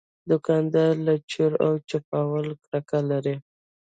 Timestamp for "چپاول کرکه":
1.89-2.99